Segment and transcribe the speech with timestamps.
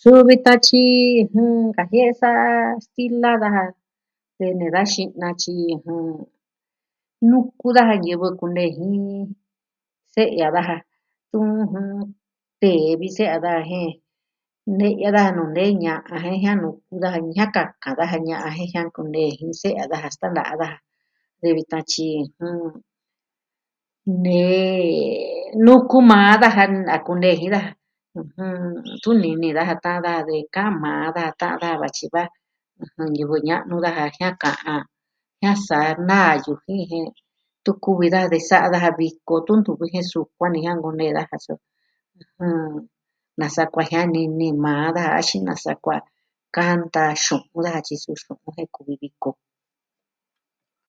[0.00, 0.86] Su vi tatyi,
[1.76, 2.30] kajie'e sa
[2.84, 3.64] stila daja.
[4.36, 5.54] Kue'e nee da xinatyi
[7.28, 8.74] nuku daja ñivɨ kunei,
[10.14, 10.76] se'ya daja.
[12.60, 13.90] Tee vi se'ya daja jen,
[14.78, 18.68] ne'ya daja nuu nee ña'an jen jia'nu kuu daja ñɨɨ jiaka ka daja ña'an jen
[18.70, 20.78] jia'an kunee jin se'ya daja staa na daja.
[21.38, 22.08] Kuee vitan tyi...
[24.24, 24.90] nee
[25.64, 26.64] nukumaa daja
[26.94, 27.72] a kunejii daja.
[29.02, 32.22] Tuni ni daja de kaa maa da tan da vatyi va.
[33.14, 34.82] Ñivɨ ña'nu daja jia'an ka'an,
[35.40, 37.06] jiaa sa naa yu jin jen.
[37.64, 41.36] ntu kuvi da de sa'a daja viko tun tukujiee sukuan ni jiaa nuu nee daja
[41.46, 41.54] so.
[43.40, 46.02] Nasa kuajiani ni maa da axin nasa kuaa.
[46.56, 48.10] Kanta xu'un daja tyiso
[48.54, 49.30] jen kuvi viko.